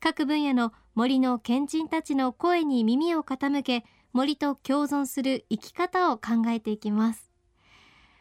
[0.00, 7.30] 各分野の森の賢人たちの声に耳を傾け森と共存する生き方を考えていきます。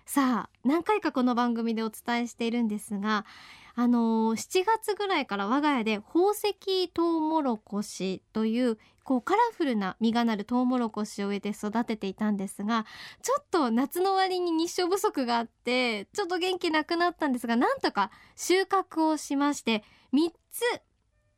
[0.06, 3.26] さあ何回かこの番組でお伝えしているんですが
[3.74, 12.86] あのー、7月ぐらいから我が家で宝石トウモロコシというこうカラフルな実がなるトウモロコシを植えて育てていたんですが
[13.22, 20.62] ちょっと夏の終わりに日照不足があってちょっと元気なくなったんですがなんとか収穫をしまして3つ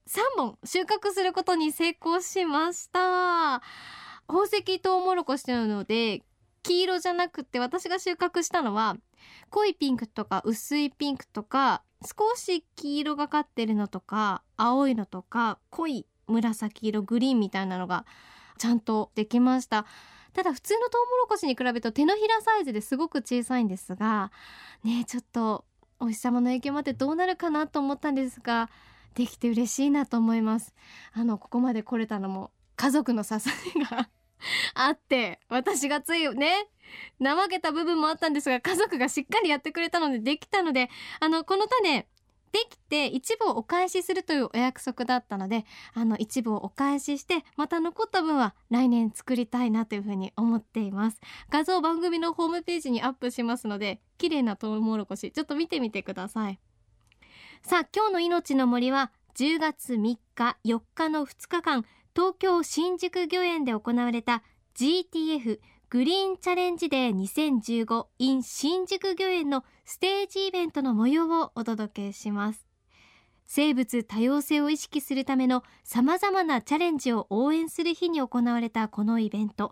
[0.08, 3.62] 3本収穫することに成功しました。
[4.28, 6.24] 宝石トウモロコシというので
[6.64, 8.98] 黄色じゃなくて私が収穫したのは
[9.50, 18.06] 濃いピンクとか薄いピンクとか少し黄色がかってるのとか青いのとか濃い紫色グリーンみたいなのが
[18.58, 19.86] ちゃんとできました。
[20.34, 24.32] ただ普通のトウモロコシに比べると手のひらサイズですごく小さいんですが
[24.84, 25.66] ねちょっと
[26.00, 28.70] お日様の影響までどうなるかなと思ったんですが
[29.18, 30.76] できて嬉しいなと思います。
[31.12, 34.10] あのここまで来れたのも家族の支えが
[34.76, 36.68] あって私がついね
[37.20, 42.08] 怠けた部分もあったんですが家族がしっかりやってくれたのでできたのであのこの種
[42.52, 51.20] できて一部をお返しするというお約束だったのであの一部をお返ししてまた残った分は来年作りたいなというふうに思っています。
[51.50, 56.60] 画像番組のホームページにアップしますので綺麗なトウモロコシちょっと見てみてください。
[57.64, 61.86] さあ今日の命の森は10月3日4日の2日間
[62.16, 64.44] 東京新宿御苑で行われた
[64.76, 65.60] GTF
[65.90, 72.68] グリーンチャレンジデー2015 in 新宿御苑のステージイベントの模様をお届けします。
[73.46, 79.72] 生物多様性を意識するための様々なチャレンジを応援する日に行われたこのイベント。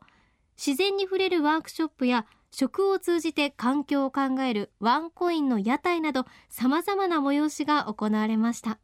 [0.58, 8.80] 自然に触れるワークショップや食を通じて環境を考えるワンコインの屋台など様々な催しが行われました。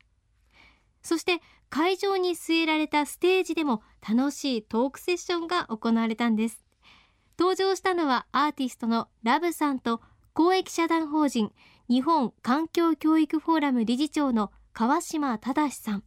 [1.02, 1.40] そして
[1.70, 6.66] 会場に据えられたステージでも楽しいトークセッションが行われたんです。
[7.40, 10.02] 登場したのはアーティストのラブさんと
[10.34, 11.54] 公益社団法人
[11.88, 16.04] 日本環境教育フォーラム理事長の川島忠さん。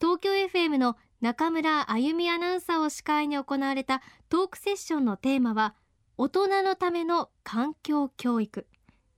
[0.00, 4.00] 東京 FM の中村あゆみアナウンサーを司会に行われた
[4.30, 5.74] トークセッションのテーマは
[6.20, 8.66] 大人のための環境教育。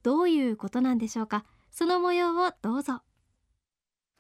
[0.02, 1.46] どういうことなんでしょうか？
[1.70, 3.00] その模様をどうぞ。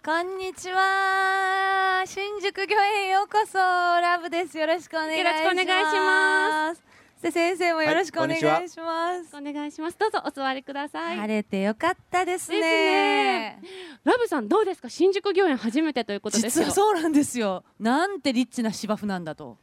[0.02, 2.04] こんにちは。
[2.06, 3.58] 新宿御苑ようこそ。
[3.58, 4.56] ラブです。
[4.56, 6.82] よろしくお願いします
[7.20, 9.98] 先生もよろしくお願いします、はい、お願いします。
[9.98, 11.18] どうぞお座りください。
[11.18, 13.62] 晴れてよかったですね、ね、
[14.04, 14.88] ラブさんどうですか？
[14.88, 16.70] 新宿御苑初めてということですよ。
[16.70, 17.64] そうなんですよ。
[17.78, 19.58] なんてリッチな芝生なんだと。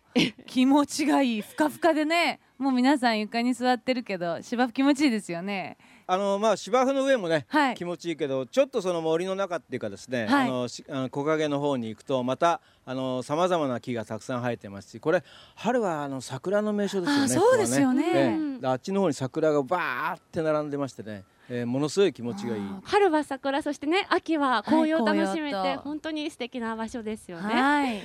[0.45, 1.41] 気持ちがいい。
[1.41, 2.39] ふかふかでね。
[2.57, 5.77] もう皆さん床に座ってるけど芝生気持ちいいですよね
[6.09, 15.21] あのまあ芝生の上もね、はい、気持ちいいけどちょっとその森の中っていうかですね、はい、あのあの木陰の方に行くとまたあの様々な木がたくさん生えてますしこれ
[15.55, 22.61] 春はあの桜の名所ですよねそうですよね、ね、あっちの方に桜がバーって並んでましてねえー、ものすごい気持ちがいい。
[22.83, 27.53] 春は桜そしてね秋は紅葉を楽しめて、はい、本当に素敵な場所ですよね。
[27.53, 28.01] はい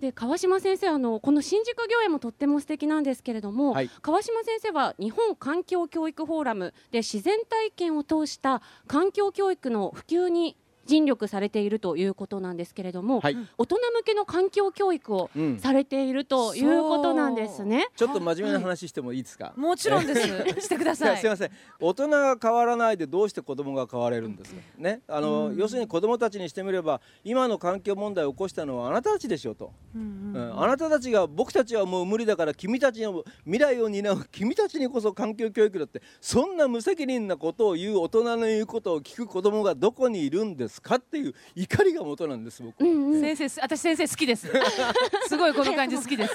[0.00, 20.60] で川島先生あのこの新宿御苑もとっても素敵なんですけれども、はい、川島先生は日本環境教育フォーラムで自然体験を通した環境教育の普及に尽力されているということなんですけれども、はい、大人向けの環境教育をされているということなんですね、ちょっと真面目な話してもいいですか、もちろんです。
[20.62, 21.16] してください。
[21.18, 21.50] すみません。
[21.80, 24.60] 大人が変わらないでどうして子供が変われるんですか？
[24.78, 25.02] ね。
[25.08, 40.96] あの、要するに子供たちにしてみれば今の環境問題を起こしたのはあなたたちでしょうと、うんうん、あなたたちが僕たちはもう無理だから君たちの未来を担う君たちにこそ環境教育だってそんな無責任なことを言う大人の言うことを聞く子供がどこにいるんですか？
[40.96, 44.48] っていう怒りが元なんです僕、うんうん、先生私先生好きです。
[45.28, 46.34] すごいこの感じ好きです。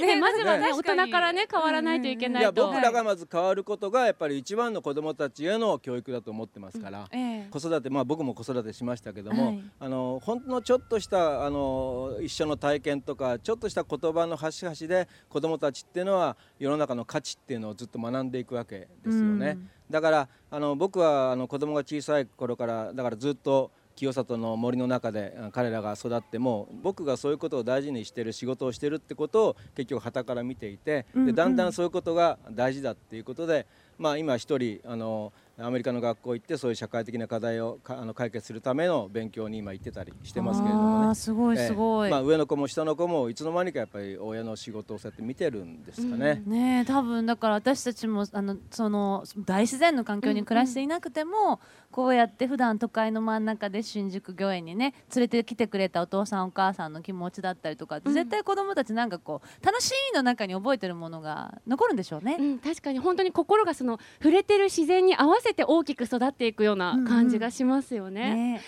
[0.00, 7.18] ね、まずはね大人からね変わらないといけないと、いや僕らがまず変わることがやっぱり一番の子どもたちへの教育だと思ってますから、うん。
[7.18, 19.50] えー、子育てまあ僕も子育てしましたけども、はい、あの本当のちょっとしたあの一緒の体験とかちょっとした言葉の端々で子どもたちっていうのは世の中の価値っていうのをずっと学んでいくわけですよね。
[19.50, 33.66] うん、だからあの僕はあの子供が小さい頃からだからずっと清里の森の中であ彼らが育っても僕がそういうことを大事にしてる仕事をしてるってことを結局傍から見ていて、でだんだんそういうことが大事だっていうことで、
[33.98, 41.14] まあ、今一人あのアメリカの学校行ってそういう社会的な課題をかあの解決するための勉強に今行ってたりしてますけれどもね。
[41.14, 46.42] すごいすごい、ええまあ、上の子も下の子もいつの間にかやっぱり親の仕事をそうやって見てるんですかね。
[46.46, 51.58] ねえ多分だから私たちもあのその大自然の環境に暮らしていなくても、
[51.90, 62.36] こうやって普段都会の真ん中で新宿御苑にね連れてきてくれたお父さんお母さんの気持ちだったりとかうん絶対子供たちなんかこう楽しいの中に覚えてるものが残るんでしょうね。
[62.38, 68.34] うん、確かに本当に心がその触れてる自然に合わせて大きく育っていくような感じがしますよね。
[68.34, 68.60] ね。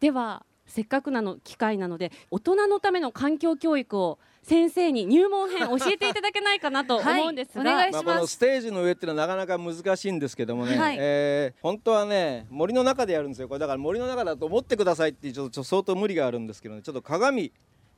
[0.00, 10.96] ではせっかくなの機会なので大人のための環境教育を先生に入門編教えていただけないかなと思うんですが、はいお願いしまあ、このステージの上っていうのはなかなか難しいんですけどもね、はい。
[10.98, 13.48] えー本当はね森の中でやるんですよ。
[13.48, 17.52] これだから森の中だと思ってくださいってちょっと相当無理があるんですけどねちょっと鏡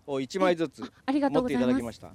[0.06, 2.10] を1枚ずつありがと持っていただきました。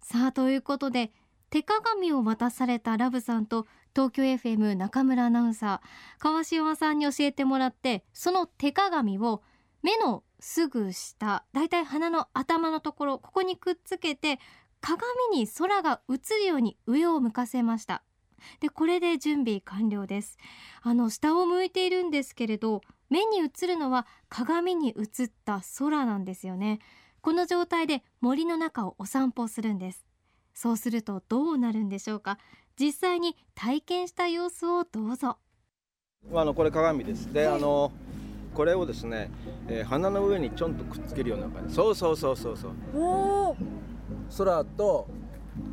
[0.00, 1.10] さあということで
[1.50, 9.42] 手鏡を渡されたラブさんと東京 FM 中村アナウンサー川島さんに教えてもらってその手鏡を
[9.82, 14.38] 目のすぐ下だいたい鼻の頭のところここにくっつけて
[14.80, 15.02] 鏡
[15.32, 18.02] に空が映るように上を向かせました。
[18.60, 20.38] でこれで準備完了です。
[20.82, 26.78] あの下を向いているんですけれど目に映るのは鏡に映った空なんですよね。
[27.20, 30.07] この状態で森の中をお散歩するんです。
[30.60, 32.36] そうするとどうなるんでしょうか？
[32.76, 35.38] 実際に体験した様子をどうぞ。
[36.28, 37.32] まあ、あのこれ鏡です。
[37.32, 37.92] であの
[38.56, 39.30] これをですね、
[39.68, 41.74] えー鼻の上にちょんとくっつけるような感じ。
[41.76, 42.72] そうそうそうそうそう。
[44.36, 45.06] 空と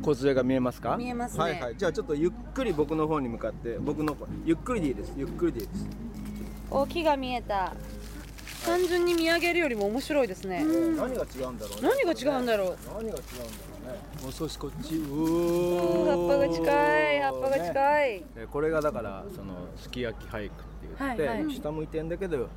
[0.02, 0.96] 梢が見えますか？
[0.96, 1.42] 見えますね。
[1.42, 1.76] はいはい。
[1.76, 5.12] じゃあちょっとゆっくり僕の方に向かって僕の方ゆっくりでいいです。
[5.16, 5.88] ゆっくりでいいです。
[6.70, 7.74] お木が見えた
[8.66, 11.88] 単純に見上げるよりも面白いですね、何が違うんだろうね。
[11.88, 12.76] 何が違うんだろう。
[12.86, 14.22] 何が違うんだろうね。
[14.22, 14.96] もう少しこっち。
[14.96, 20.54] うおー葉っぱが近い葉っぱがい、近い、えこれがだからそのすき焼き俳句って
[20.98, 21.54] 言って、はいはい。
[21.54, 22.48] 下向いてんだけど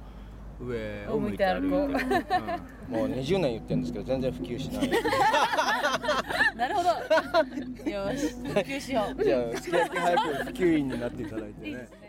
[0.61, 1.87] 上をを向いて歩いてう。
[1.87, 4.89] ん、もう20年言ってるんですけど全然普及しない。
[6.57, 6.89] なるほど。
[7.89, 9.23] よし普及しよう。
[9.23, 11.69] じゃあすき焼き俳句普及員になっていただいてね。
[11.69, 12.08] いいですね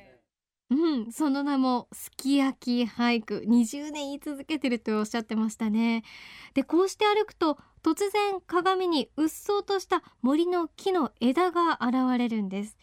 [0.70, 3.44] うんその名もすき焼き俳句。
[3.46, 6.04] 20年言い続けてるとおっしゃってましたね。
[6.54, 12.78] でこうして歩くと突然鏡にうっそうとした森の木の枝が現れるんです。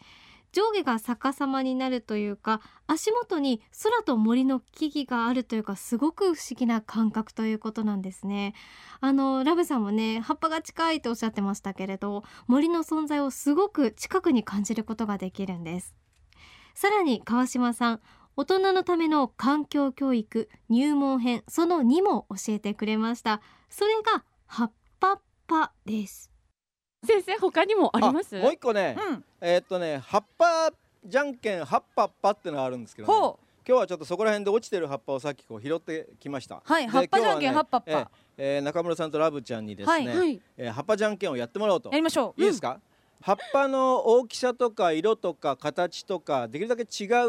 [0.52, 8.54] 上下が逆さまになるというか足元に空と森の木々があるというかすごく不思議な感覚ということなんですね。
[9.00, 15.94] あのラブさんもね葉っぱが近いとおっしゃってましたけれど森の存在をすごく近くに感じることができるんです。
[16.80, 18.00] さらに川島さん
[18.36, 23.40] 大人のための環境教育入門編その2も教えてくれました。
[23.68, 26.30] それが葉っぱっぱです。
[27.04, 28.38] 先生他にもあります？
[28.38, 29.24] あもう一個ね、うん。
[29.40, 30.70] えーっとね葉っぱ
[31.04, 33.44] じゃんけん葉っぱっぱってのがあるんですけど、ね、ほう。
[33.66, 36.54] 今日はちょっとそこら辺で落ちてる葉っぱをさっきこう拾ってきました。
[36.54, 37.90] ではい葉っぱじゃんけん葉っぱっぱ。
[37.90, 40.40] えーえー中村さんとラブちゃんにですね、はいはい。
[40.56, 41.90] えー葉っぱじゃんけんをやってもらおうと。
[41.90, 42.40] やりましょう。
[42.40, 42.78] いいですか、
[43.20, 46.86] 葉っぱの大きさとか色とか形とかできるだけ違う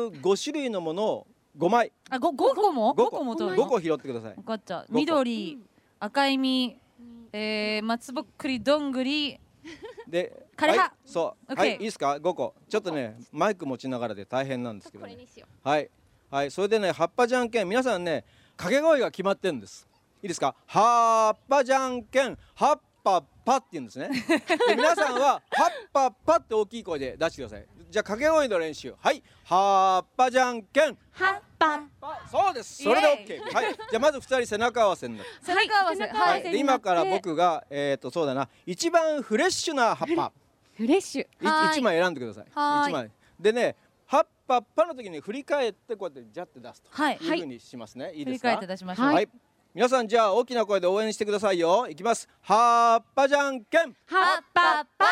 [0.10, 1.28] 5種類のものを
[1.58, 1.92] 5枚。
[2.10, 2.94] あご五個も？
[2.94, 3.24] 五個。
[3.24, 4.36] も取る5の個拾ってください。
[4.36, 4.86] 分かった。
[4.88, 4.94] 個。
[4.94, 5.60] 緑
[6.00, 6.78] 赤い実
[7.32, 9.40] えー、松ぼっくりどんぐり。
[10.08, 10.78] で枯葉。
[10.78, 12.54] はい、そう、はいいいですか？5個。
[12.70, 15.90] ちょっとねマイク持ちながらで大変なんですけど、ね、にしよはい。
[16.32, 17.70] はいそれでね葉っぱじゃんけん。
[17.70, 18.24] 皆さんね
[18.56, 19.88] 掛け声が決まってるんです。
[20.22, 20.56] いいですか？
[20.66, 22.38] 葉っぱじゃんけん。
[22.56, 24.10] 葉っぱっぱって言うんですね。
[24.68, 27.66] で皆さんは葉っぱっぱって大きい声で出してください。
[27.90, 28.94] じゃあ掛け声の練習。
[29.00, 29.24] はい。
[29.44, 30.98] 葉っぱじゃんけん。
[31.12, 31.84] 葉っぱ。
[32.02, 32.84] あそうです。
[32.84, 33.74] それで OK はい。
[33.74, 36.02] じゃあまず二人背中合わせになる背中合わせ。
[36.08, 36.44] はい。
[36.44, 38.48] はい今から僕がえっ、とそうだな。
[38.66, 40.32] 一番フレッシュな葉っぱ。
[40.78, 41.24] フレッシュ。
[41.24, 42.46] いはーい一枚選んでください。
[42.54, 42.90] はーい。
[42.90, 43.12] 一枚。
[43.40, 43.76] でね
[44.06, 47.16] 葉っぱっぱの時に振り返ってこうやってジャって出すとはい。
[47.16, 47.18] い。
[47.18, 48.48] うふうにしますね、い、い振りですか？
[48.50, 49.06] 返って出しましょう。
[49.08, 49.28] ははいい、
[49.74, 51.88] 皆さんじゃあ大きな声で応援してくださいよ。
[51.90, 52.28] いきます。
[52.42, 53.94] 葉っぱじゃんけん。
[54.08, 55.06] 葉っぱっぱ。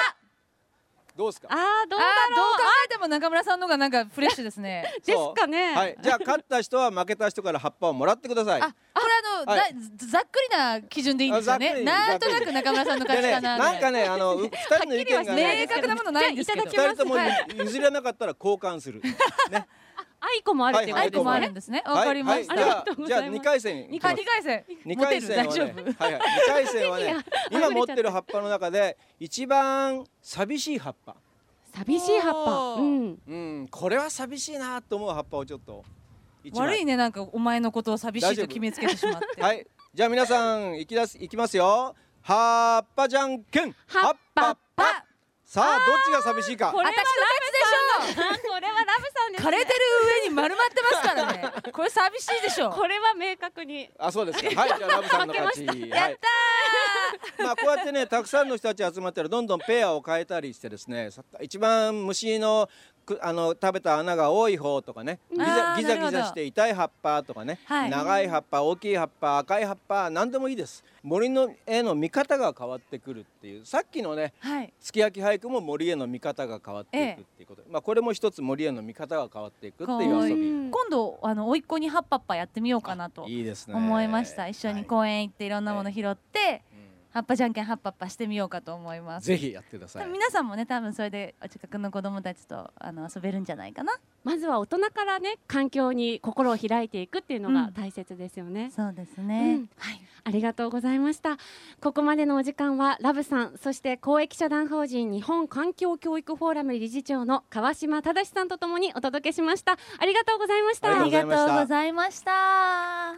[1.16, 1.48] どうですか？
[1.52, 4.84] あーどうだあーどうろ考えても中村さんのがなんかフレッシュですね。
[5.02, 5.06] う。
[5.06, 5.74] ですかね。
[5.76, 5.96] はい。
[6.02, 8.62] じゃあ勝った人は負けた人から葉っぱをもらってください。
[8.62, 8.74] あこ
[9.08, 9.74] れあの、はい。
[9.74, 13.72] だざっくりな基準でいいんですよねなんとなく中村さんの勝ちかなな。
[13.74, 14.50] んかねあの う二
[14.80, 16.66] 人の意見が明ね確なものないんですけど。
[16.66, 17.16] 二人とも
[17.56, 19.02] 譲らなかったら交換する。
[19.52, 19.68] ね
[20.20, 21.78] アイコもあるっていうはいアイコもあことですね。
[21.78, 23.40] るんですねわかりました、はいはい、じゃあありがとうごじゃあざいます。
[23.40, 24.16] 二回戦い二きます。
[24.16, 24.66] 回二回戦。
[24.86, 26.04] 二回戦はね大丈夫。
[26.04, 26.22] はいはい。
[26.48, 27.16] 二回戦はね
[27.52, 31.16] 今持ってる葉っぱの中で一番寂しい葉っぱ。
[31.76, 32.82] 寂しい葉っぱ。
[32.82, 33.20] うん。
[33.28, 33.68] うん。
[33.70, 35.84] これは寂しいなと思う葉っぱをちょっと
[36.54, 39.42] 悪いねなんかお前のことを寂しいと決めつけてしまって。
[39.42, 39.68] はい。
[39.94, 41.96] じゃあ皆さんいきだすいきますよ。
[42.22, 43.76] 葉っぱじゃんけん。
[43.88, 44.58] 葉っぱ。
[45.46, 46.74] さあどっちが寂しいか。
[46.74, 48.84] これは私の勝ちでしょあこれは
[49.38, 49.80] 枯れてる
[50.24, 51.54] 上に丸まってますからね。
[51.72, 52.72] これ寂しいでしょ。
[52.72, 53.90] これは明確に。
[54.00, 54.62] あそうですか。
[54.62, 55.66] はいじゃあラブさんの勝ち。
[55.92, 56.20] はい。
[57.40, 65.20] まあこうやってねたくさんの人たち集まったらどんどんペアを変えたりしてですねさ一番虫のくあの食べた穴が多い方とかね。
[65.32, 67.90] ギあザーギザギザして痛い葉っぱとかね、はい。
[67.90, 70.84] 長い葉っぱ大きい葉っぱ赤い葉っぱ何でもいいです。
[71.04, 73.66] 森のへの見方が変わってくるっていう。
[73.66, 74.74] さっきのねはい。
[74.80, 80.50] すき焼き俳句も森への見方が変わっていくっていうこと、まあこれも一つ森への見方が変わっていくっていう遊び。
[80.50, 84.48] うん今度あの甥っ子にハッパッパやってみようかなと思いました。
[84.48, 86.77] 一緒に公園行っていろんなもの拾ってうん
[87.12, 89.28] 葉っぱじゃんけんハッパッパしてみようかと思います。
[89.28, 90.10] ぜひやってください。
[90.10, 93.94] 皆さんもね多分それでお近くの子供たちとあの遊べるんじゃないかな。
[94.24, 97.56] まずは大人からね環境に心を開いていくっていうのうん。
[97.56, 99.70] が大切ですよね、そうですうね、ん。
[99.78, 100.02] はい。
[100.26, 101.38] ありがとうございました。
[101.82, 109.78] ここまでのお時間はラブさんそして公益社団法人日本環境教育フォーラム理事長の川島忠さんとともにお届けしました。
[110.00, 111.02] ありがとうございました。
[111.02, 113.16] ありがとうございました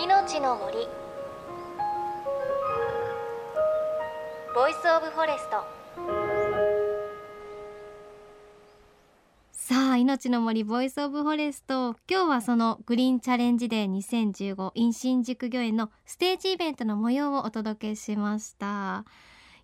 [0.00, 0.86] 命の森。
[4.54, 5.64] Voice of Forest。
[9.50, 11.96] さあ命の森 Voice of Forest。
[12.08, 19.04] 今日はそのグリーンチャレンジデー2015 in 新宿御苑のステージイベントの模様をお届けしました。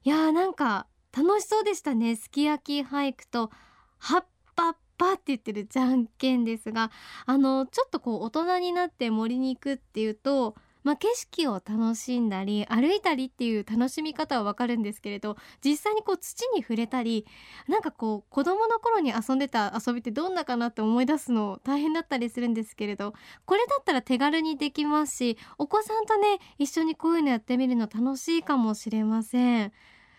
[0.02, 2.16] いやーなんか楽しそうでしたね。
[2.16, 3.52] すき焼き俳句と
[3.98, 4.24] 葉っ
[4.56, 6.90] ぱっぱって言ってるじゃんけんですが
[7.26, 17.26] あのちょっとこう大人になって森に行くっていうとまあ、景色を楽しんだり歩いたりっていう楽しみ方はわかるんですけれど実際にこう土に触れたり
[17.68, 23.14] なんかこう子供の頃に遊んでた遊びってどんなかなって思い出すの大変だったりするんですけれど
[23.46, 29.72] これだったら手軽にできますしお子さんとね一緒にこういうのやってみるの楽しいかもしれません。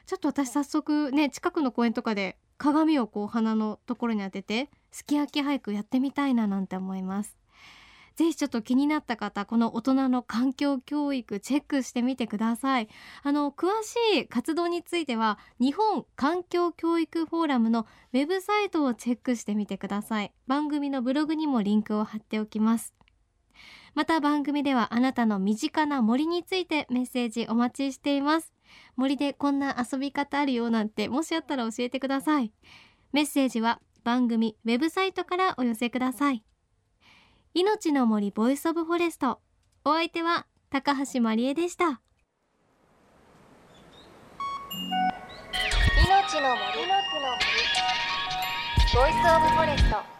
[0.08, 7.38] ちょっと私早速ね近くの公園とかで鏡をこう鼻のところに当ててすき焼き俳句やってみたいななんて思います。
[8.16, 12.88] ぜひちょっと気になった方この大人の環境教育チェックしてみてください。
[13.24, 20.34] あの詳しい活動については日本環境教育フォーラムのウェブサイトをチェックしてみてください。
[20.48, 22.94] 番組のブログにもリンクを貼っておきます。
[23.96, 28.54] また番組ではあなたの身近な森についてメッセージお待ちしています。
[28.98, 32.52] 森でこんな遊び方あるよなんてもしあったら教えてください。
[33.14, 36.44] メッセージは番組ウェブサイトからお寄せください。
[37.54, 39.40] 命の森 Voice of Forest。
[39.86, 41.86] お相手は高橋まりえでした。
[41.86, 41.92] 命
[46.42, 46.52] の森。
[46.52, 46.58] の
[46.92, 47.00] 森。
[48.94, 50.15] Voice of Forest。